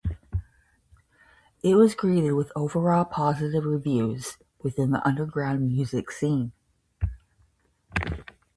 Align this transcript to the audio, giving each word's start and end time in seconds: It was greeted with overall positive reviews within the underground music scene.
It 1.61 1.75
was 1.75 1.93
greeted 1.93 2.33
with 2.33 2.51
overall 2.55 3.05
positive 3.05 3.65
reviews 3.65 4.39
within 4.63 4.89
the 4.89 5.07
underground 5.07 5.67
music 5.67 6.09
scene. 6.09 6.53